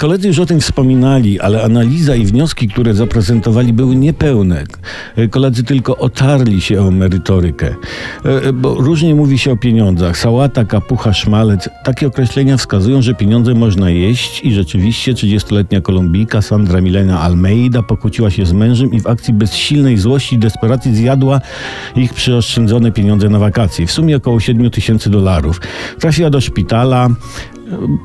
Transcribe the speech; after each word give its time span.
Koledzy 0.00 0.28
już 0.28 0.38
o 0.38 0.46
tym 0.46 0.60
wspominali, 0.60 1.40
ale 1.40 1.62
analiza 1.62 2.16
i 2.16 2.24
wnioski, 2.24 2.68
które 2.68 2.94
zaprezentowali, 2.94 3.72
były 3.72 3.96
niepełne. 3.96 4.64
Koledzy 5.30 5.64
tylko 5.64 5.96
otarli 5.96 6.60
się 6.60 6.82
o 6.82 6.90
merytorykę. 6.90 7.74
E, 8.24 8.52
bo 8.52 8.74
różnie 8.74 9.14
mówi 9.14 9.38
się 9.38 9.52
o 9.52 9.56
pieniądzach. 9.56 10.18
Sałata, 10.18 10.64
kapucha, 10.64 11.12
szmalec. 11.12 11.68
Takie 11.84 12.06
określenia 12.06 12.56
wskazują, 12.56 13.02
że 13.02 13.14
pieniądze 13.14 13.54
można 13.54 13.90
jeść 13.90 14.44
i 14.44 14.52
rzeczywiście 14.52 15.14
30-letnia 15.14 15.80
Kolumbijka 15.80 16.42
Sandra 16.42 16.80
Milena 16.80 17.20
Almeida 17.20 17.82
pokłóciła 17.82 18.30
się 18.30 18.46
z 18.46 18.52
mężem 18.52 18.92
i 18.92 19.00
w 19.00 19.06
akcji 19.06 19.34
bezsilnej 19.34 19.98
złości 19.98 20.34
i 20.34 20.38
desperacji 20.38 20.94
zjadła 20.94 21.40
ich 21.96 22.14
przyoszczędzone 22.14 22.92
pieniądze 22.92 23.28
na 23.28 23.38
wakacje. 23.38 23.86
W 23.86 23.92
sumie 23.92 24.16
około 24.16 24.40
7 24.40 24.70
tysięcy 24.70 25.10
dolarów. 25.10 25.60
Trafiła 25.98 26.30
do 26.30 26.40
szpitala, 26.40 27.08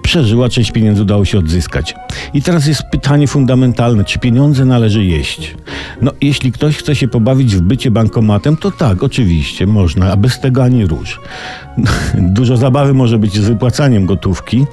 przeżyła, 0.01 0.49
część 0.49 0.71
pieniędzy 0.71 1.01
udało 1.01 1.25
się 1.25 1.39
odzyskać. 1.39 1.95
I 2.33 2.41
teraz 2.41 2.67
jest 2.67 2.83
pytanie 2.91 3.27
fundamentalne, 3.27 4.03
czy 4.03 4.19
pieniądze 4.19 4.65
należy 4.65 5.05
jeść? 5.05 5.55
No, 6.01 6.11
jeśli 6.21 6.51
ktoś 6.51 6.77
chce 6.77 6.95
się 6.95 7.07
pobawić 7.07 7.55
w 7.55 7.61
bycie 7.61 7.91
bankomatem, 7.91 8.57
to 8.57 8.71
tak, 8.71 9.03
oczywiście, 9.03 9.67
można, 9.67 10.11
a 10.11 10.15
bez 10.15 10.39
tego 10.39 10.63
ani 10.63 10.85
róż. 10.85 11.19
Dużo 12.37 12.57
zabawy 12.57 12.93
może 12.93 13.19
być 13.19 13.33
z 13.33 13.45
wypłacaniem 13.45 14.05
gotówki, 14.05 14.65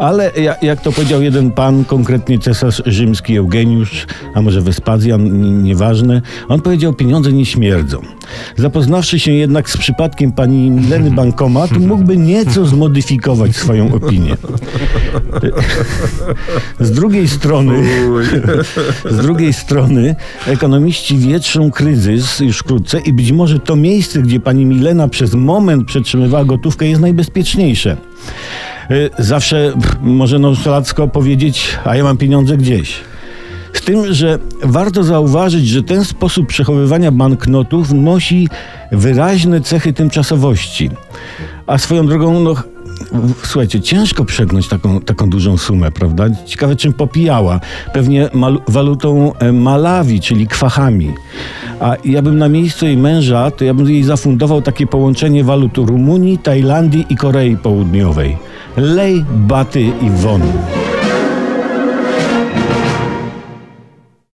ale 0.00 0.32
jak 0.62 0.80
to 0.80 0.92
powiedział 0.92 1.22
jeden 1.22 1.50
pan, 1.50 1.84
konkretnie 1.84 2.38
cesarz 2.38 2.82
rzymski 2.86 3.36
Eugeniusz, 3.36 4.06
a 4.34 4.42
może 4.42 4.60
Wespazjan, 4.60 5.62
nieważne, 5.62 6.22
on 6.48 6.60
powiedział, 6.60 6.92
pieniądze 6.92 7.32
nie 7.32 7.46
śmierdzą. 7.46 8.02
Zapoznawszy 8.56 9.18
się 9.18 9.32
jednak 9.32 9.70
z 9.70 9.76
przypadkiem 9.76 10.32
pani 10.32 10.70
Mileny 10.70 11.10
Bankomat, 11.10 11.78
mógłby 11.78 12.16
nieco 12.16 12.66
zmodyfikować 12.66 13.56
swoją 13.56 13.94
opinię. 13.94 14.36
Z 16.80 16.90
drugiej 16.90 17.28
strony, 17.28 17.82
z 19.10 19.16
drugiej 19.16 19.52
strony 19.52 20.16
ekonomiści 20.46 21.18
wietrzą 21.18 21.70
kryzys 21.70 22.40
już 22.40 22.58
wkrótce 22.58 23.00
i 23.00 23.12
być 23.12 23.32
może 23.32 23.58
to 23.58 23.76
miejsce, 23.76 24.22
gdzie 24.22 24.40
pani 24.40 24.66
Milena 24.66 25.08
przez 25.08 25.34
moment 25.34 25.86
przetrzymywała 25.86 26.44
gotówkę 26.44 26.86
jest 26.86 27.00
najbezpieczniejsze. 27.00 27.96
Y, 28.90 29.10
zawsze 29.18 29.72
może 30.00 30.38
nonszalancko 30.38 31.08
powiedzieć, 31.08 31.78
a 31.84 31.96
ja 31.96 32.04
mam 32.04 32.16
pieniądze 32.16 32.56
gdzieś. 32.56 33.00
Z 33.72 33.80
tym, 33.80 34.14
że 34.14 34.38
warto 34.62 35.02
zauważyć, 35.02 35.68
że 35.68 35.82
ten 35.82 36.04
sposób 36.04 36.46
przechowywania 36.46 37.12
banknotów 37.12 37.92
nosi 37.92 38.48
wyraźne 38.92 39.60
cechy 39.60 39.92
tymczasowości. 39.92 40.90
A 41.66 41.78
swoją 41.78 42.06
drogą, 42.06 42.40
no, 42.40 42.54
słuchajcie, 43.42 43.80
ciężko 43.80 44.24
przegnąć 44.24 44.68
taką, 44.68 45.00
taką 45.00 45.30
dużą 45.30 45.56
sumę, 45.56 45.90
prawda? 45.90 46.26
Ciekawe, 46.46 46.76
czym 46.76 46.92
popijała. 46.92 47.60
Pewnie 47.92 48.28
mal, 48.34 48.60
walutą 48.68 49.32
e, 49.38 49.52
Malawi, 49.52 50.20
czyli 50.20 50.46
kwachami. 50.46 51.12
A 51.80 51.96
ja 52.04 52.22
bym 52.22 52.38
na 52.38 52.48
miejscu 52.48 52.86
jej 52.86 52.96
męża, 52.96 53.50
to 53.50 53.64
ja 53.64 53.74
bym 53.74 53.90
jej 53.90 54.02
zafundował 54.02 54.62
takie 54.62 54.86
połączenie 54.86 55.44
walut 55.44 55.76
Rumunii, 55.76 56.38
Tajlandii 56.38 57.06
i 57.08 57.16
Korei 57.16 57.56
Południowej. 57.56 58.36
Lej, 58.76 59.24
baty 59.30 59.80
i 59.80 60.10
won. 60.10 60.42